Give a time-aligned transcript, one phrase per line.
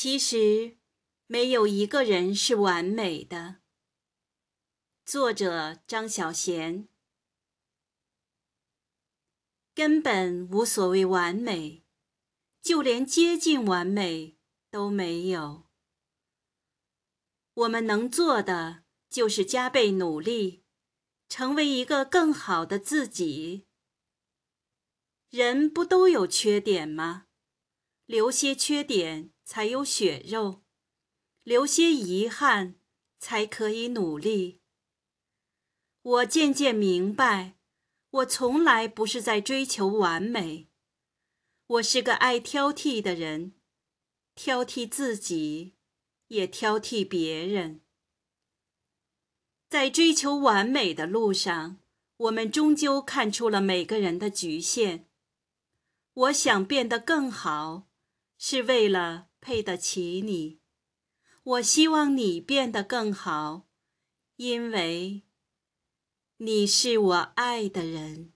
[0.00, 0.76] 其实，
[1.26, 3.56] 没有一个人是完美的。
[5.04, 6.86] 作者张小娴。
[9.74, 11.84] 根本无所谓完美，
[12.62, 14.38] 就连接近完美
[14.70, 15.66] 都没有。
[17.54, 20.62] 我们能做的就是加倍努力，
[21.28, 23.66] 成为一个更好的自己。
[25.30, 27.24] 人不都有缺点吗？
[28.08, 30.62] 留些缺点才有血肉，
[31.42, 32.76] 留些遗憾
[33.18, 34.62] 才可以努力。
[36.00, 37.58] 我渐渐明白，
[38.08, 40.70] 我从来不是在追求完美。
[41.66, 43.52] 我是个爱挑剔的人，
[44.34, 45.74] 挑剔自己，
[46.28, 47.82] 也挑剔别人。
[49.68, 51.80] 在追求完美的路上，
[52.16, 55.10] 我们终究看出了每个人的局限。
[56.14, 57.87] 我想变得更好，
[58.38, 60.60] 是为了配得起你。
[61.42, 63.68] 我希望你变得更好，
[64.36, 65.24] 因为
[66.38, 68.32] 你是我爱的人。